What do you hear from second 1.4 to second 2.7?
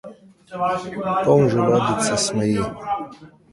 želodec se smeji.